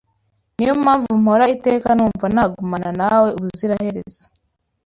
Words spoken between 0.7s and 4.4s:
mpamvu mpora iteka numva nagumana nawe ubuziraherezo